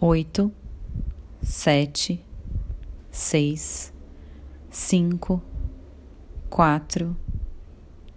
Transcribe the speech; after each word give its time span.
oito, 0.00 0.52
sete, 1.42 2.22
seis, 3.10 3.92
cinco, 4.70 5.42
quatro, 6.50 7.16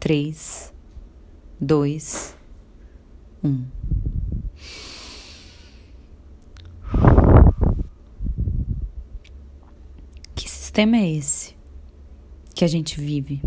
três, 0.00 0.72
dois, 1.60 2.36
um. 3.42 3.66
Que 10.34 10.48
sistema 10.48 10.96
é 10.96 11.12
esse 11.12 11.56
que 12.54 12.64
a 12.64 12.68
gente 12.68 12.98
vive? 12.98 13.42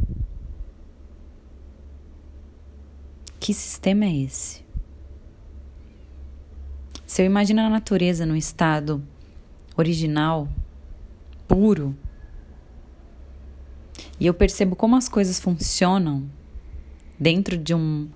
Que 3.40 3.54
sistema 3.54 4.06
é 4.06 4.16
esse? 4.16 4.69
Eu 7.20 7.26
imagino 7.26 7.60
a 7.60 7.70
natureza 7.70 8.26
no 8.26 8.34
estado 8.34 9.04
original, 9.76 10.48
puro, 11.50 11.94
e 14.18 14.26
eu 14.26 14.34
percebo 14.34 14.74
como 14.74 14.96
as 14.96 15.10
coisas 15.10 15.38
funcionam 15.38 16.30
dentro 17.20 17.58
de 17.58 17.74
um 17.74 18.08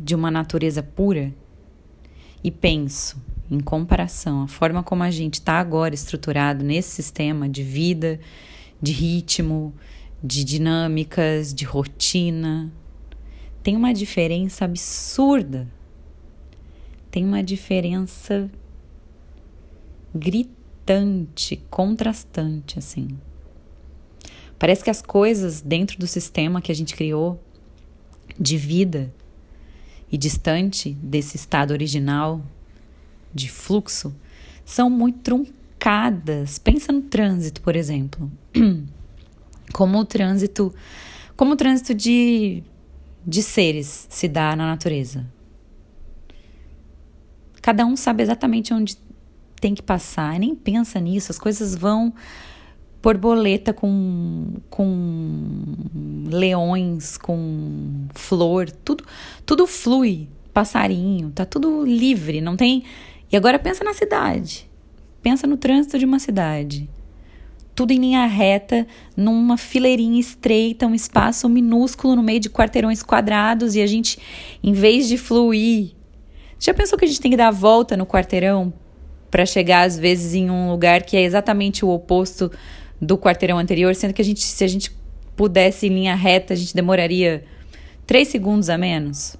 de 0.00 0.14
uma 0.14 0.30
natureza 0.30 0.82
pura 0.82 1.34
e 2.42 2.50
penso 2.50 3.22
em 3.50 3.60
comparação 3.60 4.40
a 4.42 4.48
forma 4.48 4.82
como 4.82 5.02
a 5.02 5.10
gente 5.10 5.34
está 5.34 5.60
agora 5.60 5.94
estruturado 5.94 6.64
nesse 6.64 6.88
sistema 6.88 7.46
de 7.46 7.62
vida, 7.62 8.18
de 8.80 8.92
ritmo, 8.92 9.74
de 10.24 10.44
dinâmicas, 10.44 11.52
de 11.52 11.66
rotina, 11.66 12.72
tem 13.62 13.76
uma 13.76 13.92
diferença 13.92 14.64
absurda 14.64 15.68
tem 17.12 17.26
uma 17.26 17.42
diferença 17.42 18.50
gritante, 20.14 21.62
contrastante, 21.68 22.78
assim. 22.78 23.06
Parece 24.58 24.82
que 24.82 24.88
as 24.88 25.02
coisas 25.02 25.60
dentro 25.60 25.98
do 25.98 26.06
sistema 26.06 26.62
que 26.62 26.72
a 26.72 26.74
gente 26.74 26.96
criou 26.96 27.38
de 28.40 28.56
vida 28.56 29.12
e 30.10 30.16
distante 30.16 30.92
desse 31.02 31.36
estado 31.36 31.72
original 31.72 32.42
de 33.34 33.50
fluxo 33.50 34.14
são 34.64 34.88
muito 34.88 35.18
truncadas. 35.18 36.58
Pensa 36.58 36.92
no 36.92 37.02
trânsito, 37.02 37.60
por 37.60 37.76
exemplo. 37.76 38.32
Como 39.74 39.98
o 39.98 40.04
trânsito, 40.04 40.74
como 41.34 41.54
o 41.54 41.56
trânsito 41.56 41.94
de, 41.94 42.62
de 43.26 43.42
seres 43.42 44.06
se 44.10 44.28
dá 44.28 44.54
na 44.54 44.66
natureza. 44.66 45.26
Cada 47.62 47.86
um 47.86 47.96
sabe 47.96 48.24
exatamente 48.24 48.74
onde 48.74 48.98
tem 49.60 49.72
que 49.72 49.82
passar, 49.82 50.40
nem 50.40 50.56
pensa 50.56 50.98
nisso, 50.98 51.30
as 51.30 51.38
coisas 51.38 51.76
vão 51.76 52.12
borboleta 53.00 53.72
com, 53.72 54.54
com 54.68 55.74
leões, 56.26 57.16
com 57.16 58.06
flor, 58.14 58.70
tudo, 58.70 59.04
tudo 59.46 59.66
flui, 59.66 60.28
passarinho, 60.52 61.30
tá 61.30 61.44
tudo 61.44 61.84
livre, 61.84 62.40
não 62.40 62.56
tem. 62.56 62.82
E 63.30 63.36
agora 63.36 63.58
pensa 63.58 63.84
na 63.84 63.94
cidade. 63.94 64.68
Pensa 65.22 65.46
no 65.46 65.56
trânsito 65.56 65.98
de 65.98 66.04
uma 66.04 66.18
cidade. 66.18 66.88
Tudo 67.74 67.92
em 67.92 67.98
linha 67.98 68.26
reta, 68.26 68.86
numa 69.16 69.56
fileirinha 69.56 70.20
estreita, 70.20 70.86
um 70.86 70.94
espaço 70.94 71.48
minúsculo 71.48 72.16
no 72.16 72.22
meio 72.22 72.40
de 72.40 72.50
quarteirões 72.50 73.02
quadrados 73.02 73.74
e 73.74 73.80
a 73.80 73.86
gente, 73.86 74.18
em 74.62 74.72
vez 74.72 75.08
de 75.08 75.16
fluir 75.16 75.92
já 76.64 76.72
pensou 76.72 76.96
que 76.96 77.04
a 77.04 77.08
gente 77.08 77.20
tem 77.20 77.30
que 77.30 77.36
dar 77.36 77.48
a 77.48 77.52
volta 77.52 77.96
no 77.96 78.06
quarteirão 78.06 78.72
para 79.28 79.44
chegar 79.44 79.82
às 79.82 79.98
vezes 79.98 80.34
em 80.34 80.48
um 80.48 80.70
lugar 80.70 81.02
que 81.02 81.16
é 81.16 81.22
exatamente 81.22 81.84
o 81.84 81.88
oposto 81.88 82.52
do 83.00 83.18
quarteirão 83.18 83.58
anterior, 83.58 83.92
sendo 83.96 84.14
que 84.14 84.22
a 84.22 84.24
gente, 84.24 84.40
se 84.40 84.62
a 84.62 84.68
gente 84.68 84.96
pudesse 85.34 85.88
em 85.88 85.90
linha 85.90 86.14
reta, 86.14 86.54
a 86.54 86.56
gente 86.56 86.72
demoraria 86.72 87.44
três 88.06 88.28
segundos 88.28 88.70
a 88.70 88.78
menos? 88.78 89.36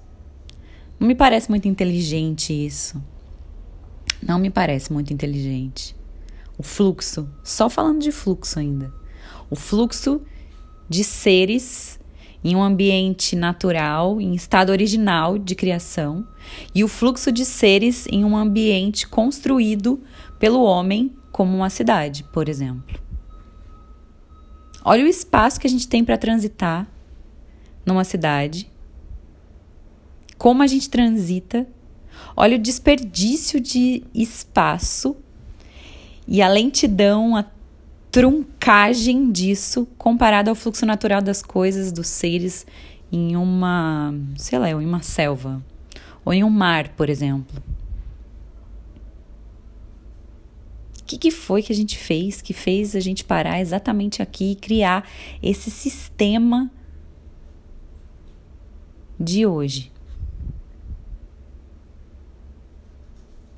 Não 0.99 1.07
me 1.07 1.15
parece 1.15 1.49
muito 1.49 1.65
inteligente 1.65 2.51
isso. 2.51 3.01
Não 4.21 4.37
me 4.37 4.49
parece 4.49 4.91
muito 4.91 5.13
inteligente. 5.13 5.95
O 6.57 6.63
fluxo, 6.63 7.29
só 7.41 7.69
falando 7.69 8.01
de 8.01 8.11
fluxo 8.11 8.59
ainda. 8.59 8.93
O 9.49 9.55
fluxo 9.55 10.21
de 10.89 11.05
seres 11.05 11.97
em 12.43 12.55
um 12.55 12.61
ambiente 12.61 13.35
natural, 13.35 14.19
em 14.19 14.33
estado 14.33 14.71
original 14.71 15.37
de 15.37 15.55
criação, 15.55 16.27
e 16.75 16.83
o 16.83 16.87
fluxo 16.87 17.31
de 17.31 17.45
seres 17.45 18.05
em 18.07 18.25
um 18.25 18.35
ambiente 18.35 19.07
construído 19.07 20.01
pelo 20.37 20.61
homem, 20.61 21.11
como 21.31 21.55
uma 21.55 21.69
cidade, 21.69 22.23
por 22.33 22.49
exemplo. 22.49 22.99
Olha 24.83 25.05
o 25.05 25.07
espaço 25.07 25.59
que 25.59 25.67
a 25.67 25.69
gente 25.69 25.87
tem 25.87 26.03
para 26.03 26.17
transitar 26.17 26.87
numa 27.85 28.03
cidade, 28.03 28.69
como 30.37 30.61
a 30.61 30.67
gente 30.67 30.89
transita, 30.89 31.65
olha 32.35 32.57
o 32.57 32.59
desperdício 32.59 33.61
de 33.61 34.03
espaço 34.13 35.15
e 36.27 36.41
a 36.41 36.49
lentidão, 36.49 37.35
a 37.35 37.45
truncagem 38.13 39.31
disso 39.31 39.87
comparado 39.97 40.47
ao 40.47 40.55
fluxo 40.55 40.85
natural 40.85 41.19
das 41.19 41.41
coisas, 41.41 41.91
dos 41.91 42.05
seres 42.05 42.63
em 43.11 43.35
uma, 43.35 44.13
sei 44.37 44.59
lá, 44.59 44.69
em 44.69 44.85
uma 44.85 45.01
selva 45.01 45.65
ou 46.23 46.31
em 46.31 46.43
um 46.43 46.49
mar, 46.49 46.89
por 46.89 47.09
exemplo. 47.09 47.59
O 51.01 51.05
que, 51.05 51.17
que 51.17 51.31
foi 51.31 51.63
que 51.63 51.73
a 51.73 51.75
gente 51.75 51.97
fez 51.97 52.39
que 52.39 52.53
fez 52.53 52.95
a 52.95 52.99
gente 52.99 53.25
parar 53.25 53.59
exatamente 53.59 54.21
aqui 54.21 54.51
e 54.51 54.55
criar 54.55 55.09
esse 55.41 55.71
sistema 55.71 56.71
de 59.19 59.47
hoje? 59.47 59.91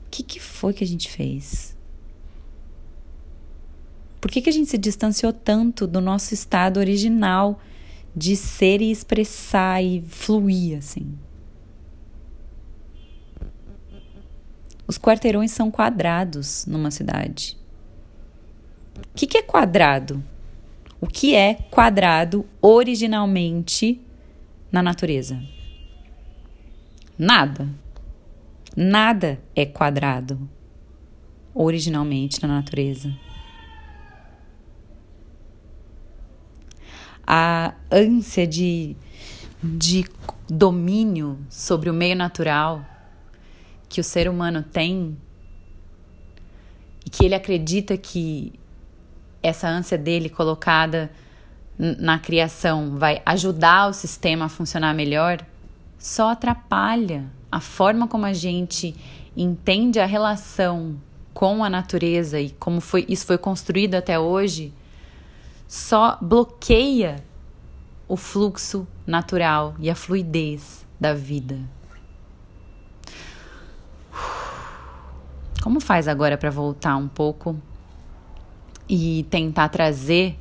O 0.08 0.10
que, 0.12 0.24
que 0.24 0.40
foi 0.40 0.72
que 0.72 0.84
a 0.86 0.88
gente 0.88 1.12
fez? 1.12 1.75
Que, 4.36 4.42
que 4.42 4.50
a 4.50 4.52
gente 4.52 4.70
se 4.70 4.78
distanciou 4.78 5.32
tanto 5.32 5.88
do 5.88 6.02
nosso 6.02 6.34
estado 6.34 6.78
original 6.78 7.58
de 8.14 8.36
ser 8.36 8.82
e 8.82 8.92
expressar 8.92 9.82
e 9.82 10.02
fluir 10.02 10.78
assim? 10.78 11.18
Os 14.86 14.98
quarteirões 14.98 15.52
são 15.52 15.72
quadrados 15.72 16.66
numa 16.66 16.92
cidade. 16.92 17.58
O 18.98 19.16
que, 19.16 19.26
que 19.26 19.38
é 19.38 19.42
quadrado? 19.42 20.22
O 21.00 21.08
que 21.08 21.34
é 21.34 21.54
quadrado 21.72 22.46
originalmente 22.62 24.02
na 24.70 24.84
natureza? 24.84 25.42
Nada. 27.18 27.70
Nada 28.76 29.40
é 29.56 29.66
quadrado 29.66 30.38
originalmente 31.54 32.42
na 32.42 32.50
natureza. 32.50 33.18
A 37.26 37.74
ânsia 37.92 38.46
de, 38.46 38.96
de 39.64 40.06
domínio 40.48 41.40
sobre 41.50 41.90
o 41.90 41.94
meio 41.94 42.16
natural 42.16 42.86
que 43.90 44.02
o 44.02 44.04
ser 44.04 44.30
humano 44.30 44.62
tem 44.64 45.18
e 47.06 47.10
que 47.10 47.26
ele 47.26 47.36
acredita 47.36 47.98
que 47.98 48.54
essa 49.42 49.68
ânsia 49.68 49.98
dele 49.98 50.30
colocada 50.30 51.12
na 51.78 52.18
criação 52.18 52.98
vai 52.98 53.22
ajudar 53.26 53.90
o 53.90 53.94
sistema 53.94 54.46
a 54.46 54.50
funcionar 54.50 54.94
melhor, 54.94 55.46
só 56.00 56.32
atrapalha 56.32 57.26
a 57.52 57.60
forma 57.60 58.08
como 58.08 58.26
a 58.26 58.34
gente 58.34 58.96
entende 59.36 60.00
a 60.00 60.06
relação 60.06 60.96
com 61.34 61.64
a 61.64 61.70
natureza 61.70 62.40
e 62.40 62.50
como 62.52 62.80
foi, 62.80 63.06
isso 63.10 63.26
foi 63.26 63.38
construído 63.38 63.96
até 63.96 64.18
hoje 64.18 64.74
só 65.68 66.18
bloqueia 66.22 67.24
o 68.08 68.16
fluxo 68.16 68.88
natural 69.06 69.76
e 69.80 69.90
a 69.90 69.96
fluidez 69.96 70.86
da 71.00 71.14
vida. 71.14 71.60
Como 75.64 75.80
faz 75.80 76.08
agora 76.08 76.38
para 76.38 76.52
voltar 76.52 76.96
um 76.96 77.08
pouco 77.08 77.60
e 78.88 79.26
tentar 79.30 79.70
trazer 79.70 80.38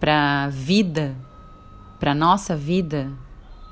para 0.00 0.48
vida, 0.48 1.14
para 2.00 2.14
nossa 2.14 2.56
vida, 2.56 3.12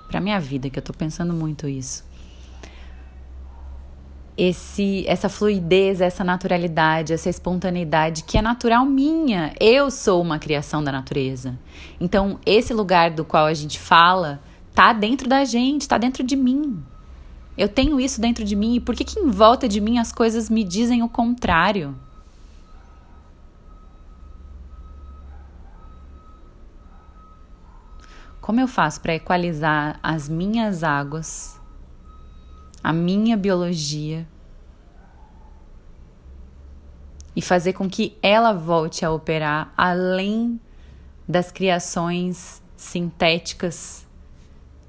para 0.08 0.20
minha 0.20 0.38
vida, 0.38 0.68
que 0.68 0.78
eu 0.78 0.82
estou 0.82 0.94
pensando 0.94 1.32
muito 1.32 1.66
isso 1.66 2.04
esse 4.36 5.04
essa 5.06 5.28
fluidez, 5.28 6.00
essa 6.00 6.24
naturalidade, 6.24 7.12
essa 7.12 7.30
espontaneidade 7.30 8.24
que 8.24 8.36
é 8.36 8.42
natural 8.42 8.84
minha. 8.84 9.54
Eu 9.60 9.90
sou 9.90 10.20
uma 10.20 10.38
criação 10.38 10.82
da 10.82 10.90
natureza. 10.90 11.58
Então, 12.00 12.38
esse 12.44 12.74
lugar 12.74 13.10
do 13.10 13.24
qual 13.24 13.46
a 13.46 13.54
gente 13.54 13.78
fala 13.78 14.40
tá 14.74 14.92
dentro 14.92 15.28
da 15.28 15.44
gente, 15.44 15.88
tá 15.88 15.96
dentro 15.96 16.24
de 16.24 16.34
mim. 16.34 16.82
Eu 17.56 17.68
tenho 17.68 18.00
isso 18.00 18.20
dentro 18.20 18.44
de 18.44 18.56
mim 18.56 18.74
e 18.74 18.80
por 18.80 18.96
que, 18.96 19.04
que 19.04 19.20
em 19.20 19.30
volta 19.30 19.68
de 19.68 19.80
mim 19.80 19.98
as 19.98 20.10
coisas 20.10 20.50
me 20.50 20.64
dizem 20.64 21.04
o 21.04 21.08
contrário? 21.08 21.94
Como 28.40 28.60
eu 28.60 28.66
faço 28.66 29.00
para 29.00 29.14
equalizar 29.14 29.98
as 30.02 30.28
minhas 30.28 30.82
águas, 30.82 31.58
a 32.84 32.92
minha 32.92 33.36
biologia 33.36 34.28
e 37.34 37.40
fazer 37.42 37.72
com 37.72 37.88
que 37.88 38.16
ela 38.22 38.52
volte 38.52 39.04
a 39.04 39.10
operar 39.10 39.72
além 39.76 40.60
das 41.26 41.50
criações 41.50 42.62
sintéticas 42.76 44.06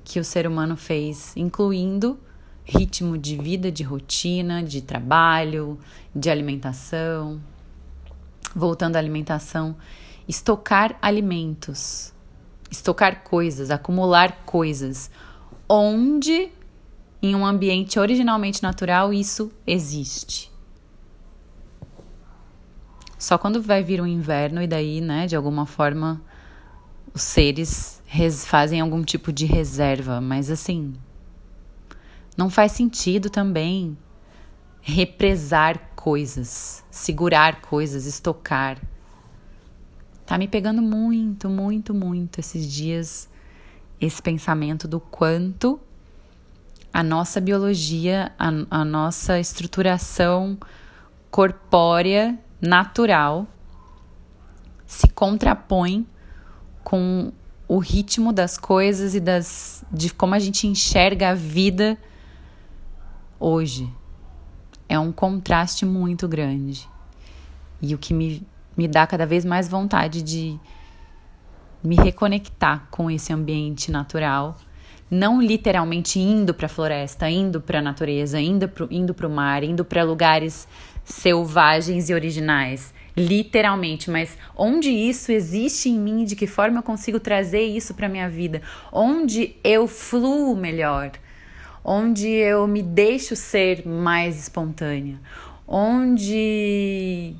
que 0.03 0.19
o 0.19 0.23
ser 0.23 0.45
humano 0.45 0.75
fez, 0.75 1.33
incluindo 1.37 2.19
ritmo 2.65 3.17
de 3.17 3.37
vida, 3.37 3.71
de 3.71 3.81
rotina, 3.81 4.61
de 4.61 4.81
trabalho, 4.81 5.79
de 6.13 6.29
alimentação. 6.29 7.41
Voltando 8.53 8.97
à 8.97 8.99
alimentação, 8.99 9.75
estocar 10.27 10.97
alimentos 11.01 12.13
estocar 12.69 13.23
coisas, 13.23 13.71
acumular 13.71 14.43
coisas. 14.45 15.09
Onde, 15.67 16.51
em 17.25 17.35
um 17.35 17.45
ambiente 17.45 17.99
originalmente 17.99 18.61
natural, 18.61 19.13
isso 19.13 19.51
existe. 19.65 20.51
Só 23.17 23.37
quando 23.37 23.61
vai 23.61 23.83
vir 23.83 23.99
o 23.99 24.05
inverno 24.05 24.61
e 24.61 24.67
daí, 24.67 25.01
né, 25.01 25.25
de 25.25 25.35
alguma 25.35 25.65
forma, 25.65 26.21
os 27.13 27.21
seres 27.21 28.01
fazem 28.45 28.79
algum 28.79 29.03
tipo 29.03 29.33
de 29.33 29.45
reserva, 29.45 30.21
mas 30.21 30.51
assim, 30.51 30.93
não 32.37 32.49
faz 32.49 32.73
sentido 32.73 33.29
também 33.29 33.97
represar 34.81 35.91
coisas, 35.95 36.83
segurar 36.91 37.61
coisas, 37.61 38.05
estocar. 38.05 38.77
Tá 40.25 40.37
me 40.37 40.47
pegando 40.47 40.81
muito, 40.81 41.49
muito, 41.49 41.93
muito 41.93 42.39
esses 42.39 42.71
dias 42.71 43.29
esse 43.99 44.21
pensamento 44.21 44.87
do 44.87 44.99
quanto 44.99 45.79
a 46.95 47.03
nossa 47.03 47.41
biologia, 47.41 48.31
a, 48.39 48.79
a 48.79 48.85
nossa 48.85 49.37
estruturação 49.37 50.57
corpórea 51.29 52.39
natural 52.61 53.45
se 54.85 55.05
contrapõe 55.09 56.07
com 56.85 57.33
o 57.67 57.79
ritmo 57.79 58.31
das 58.31 58.57
coisas 58.57 59.13
e 59.13 59.19
das 59.19 59.83
de 59.91 60.09
como 60.13 60.35
a 60.35 60.39
gente 60.39 60.67
enxerga 60.67 61.31
a 61.31 61.33
vida 61.33 61.97
hoje. 63.37 63.91
É 64.87 64.97
um 64.97 65.11
contraste 65.11 65.85
muito 65.85 66.29
grande. 66.29 66.87
E 67.81 67.93
o 67.93 67.97
que 67.97 68.13
me 68.13 68.47
me 68.77 68.87
dá 68.87 69.05
cada 69.05 69.25
vez 69.25 69.43
mais 69.43 69.67
vontade 69.67 70.21
de 70.21 70.57
me 71.83 71.97
reconectar 71.97 72.87
com 72.89 73.11
esse 73.11 73.33
ambiente 73.33 73.91
natural, 73.91 74.55
não 75.09 75.41
literalmente 75.41 76.19
indo 76.19 76.53
para 76.53 76.65
a 76.65 76.69
floresta, 76.69 77.29
indo 77.29 77.61
para 77.61 77.79
a 77.79 77.81
natureza, 77.81 78.39
indo 78.39 78.67
para 78.67 78.87
indo 78.89 79.15
o 79.25 79.29
mar, 79.29 79.63
indo 79.63 79.85
para 79.85 80.03
lugares 80.03 80.67
selvagens 81.03 82.09
e 82.09 82.13
originais, 82.13 82.93
literalmente, 83.15 84.09
mas 84.09 84.37
onde 84.55 84.89
isso 84.89 85.31
existe 85.31 85.89
em 85.89 85.99
mim, 85.99 86.25
de 86.25 86.35
que 86.35 86.47
forma 86.47 86.79
eu 86.79 86.83
consigo 86.83 87.19
trazer 87.19 87.63
isso 87.63 87.93
para 87.93 88.09
minha 88.09 88.29
vida, 88.29 88.61
onde 88.91 89.55
eu 89.63 89.87
fluo 89.87 90.55
melhor, 90.55 91.11
onde 91.83 92.27
eu 92.27 92.67
me 92.67 92.81
deixo 92.81 93.35
ser 93.35 93.87
mais 93.87 94.39
espontânea, 94.39 95.19
onde 95.67 97.35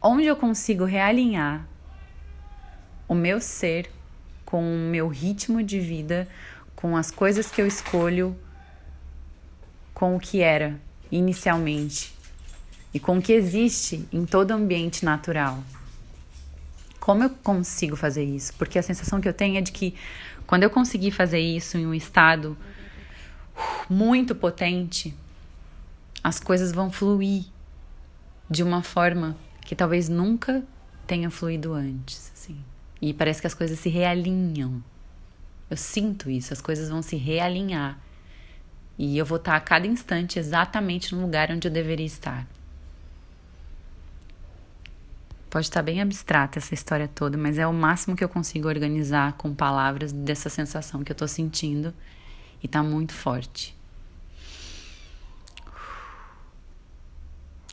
onde 0.00 0.26
eu 0.26 0.36
consigo 0.36 0.84
realinhar 0.84 1.66
o 3.08 3.14
meu 3.14 3.40
ser 3.40 3.90
com 4.54 4.62
o 4.62 4.88
meu 4.88 5.08
ritmo 5.08 5.64
de 5.64 5.80
vida, 5.80 6.28
com 6.76 6.96
as 6.96 7.10
coisas 7.10 7.50
que 7.50 7.60
eu 7.60 7.66
escolho, 7.66 8.38
com 9.92 10.14
o 10.14 10.20
que 10.20 10.42
era 10.42 10.80
inicialmente 11.10 12.14
e 12.94 13.00
com 13.00 13.18
o 13.18 13.20
que 13.20 13.32
existe 13.32 14.08
em 14.12 14.24
todo 14.24 14.52
ambiente 14.52 15.04
natural. 15.04 15.60
Como 17.00 17.24
eu 17.24 17.30
consigo 17.30 17.96
fazer 17.96 18.22
isso? 18.22 18.54
Porque 18.54 18.78
a 18.78 18.82
sensação 18.84 19.20
que 19.20 19.28
eu 19.28 19.34
tenho 19.34 19.58
é 19.58 19.60
de 19.60 19.72
que 19.72 19.96
quando 20.46 20.62
eu 20.62 20.70
conseguir 20.70 21.10
fazer 21.10 21.40
isso 21.40 21.76
em 21.76 21.84
um 21.84 21.92
estado 21.92 22.56
muito 23.90 24.36
potente, 24.36 25.12
as 26.22 26.38
coisas 26.38 26.70
vão 26.70 26.92
fluir 26.92 27.46
de 28.48 28.62
uma 28.62 28.84
forma 28.84 29.36
que 29.62 29.74
talvez 29.74 30.08
nunca 30.08 30.62
tenha 31.08 31.28
fluído 31.28 31.72
antes, 31.74 32.30
assim. 32.32 32.56
E 33.00 33.12
parece 33.12 33.40
que 33.40 33.46
as 33.46 33.54
coisas 33.54 33.78
se 33.78 33.88
realinham. 33.88 34.82
Eu 35.68 35.76
sinto 35.76 36.30
isso, 36.30 36.52
as 36.52 36.60
coisas 36.60 36.88
vão 36.88 37.02
se 37.02 37.16
realinhar. 37.16 37.98
E 38.98 39.18
eu 39.18 39.26
vou 39.26 39.38
estar 39.38 39.56
a 39.56 39.60
cada 39.60 39.86
instante 39.86 40.38
exatamente 40.38 41.14
no 41.14 41.22
lugar 41.22 41.50
onde 41.50 41.66
eu 41.66 41.72
deveria 41.72 42.06
estar. 42.06 42.46
Pode 45.50 45.66
estar 45.66 45.82
bem 45.82 46.00
abstrata 46.00 46.58
essa 46.58 46.74
história 46.74 47.08
toda, 47.08 47.38
mas 47.38 47.58
é 47.58 47.66
o 47.66 47.72
máximo 47.72 48.16
que 48.16 48.24
eu 48.24 48.28
consigo 48.28 48.68
organizar 48.68 49.34
com 49.34 49.54
palavras 49.54 50.12
dessa 50.12 50.48
sensação 50.48 51.04
que 51.04 51.12
eu 51.12 51.14
estou 51.14 51.28
sentindo 51.28 51.94
e 52.62 52.66
está 52.66 52.82
muito 52.82 53.12
forte. 53.12 53.76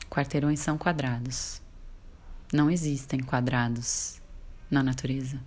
Quarteirões 0.08 0.60
são 0.60 0.78
quadrados. 0.78 1.60
Não 2.52 2.70
existem 2.70 3.20
quadrados 3.20 4.21
na 4.72 4.82
natureza. 4.82 5.38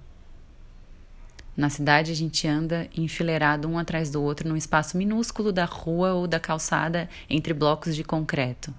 Na 1.58 1.70
cidade, 1.70 2.12
a 2.12 2.16
gente 2.16 2.48
anda 2.48 2.88
enfileirado 2.96 3.68
um 3.68 3.80
atrás 3.80 4.12
do 4.12 4.22
outro 4.22 4.48
num 4.48 4.56
espaço 4.56 4.98
minúsculo 4.98 5.52
da 5.52 5.66
rua 5.66 6.14
ou 6.14 6.28
da 6.28 6.40
calçada 6.40 7.10
entre 7.30 7.54
blocos 7.54 7.96
de 7.96 8.04
concreto. 8.04 8.72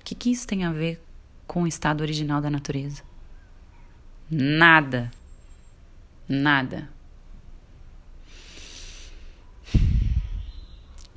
O 0.00 0.04
que, 0.04 0.14
que 0.14 0.30
isso 0.30 0.46
tem 0.46 0.64
a 0.64 0.72
ver 0.72 1.04
com 1.46 1.64
o 1.64 1.66
estado 1.66 2.00
original 2.00 2.40
da 2.40 2.48
natureza? 2.48 3.02
Nada. 4.30 5.10
Nada. 6.28 6.88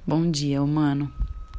Bom 0.05 0.29
dia, 0.29 0.61
humano. 0.61 1.11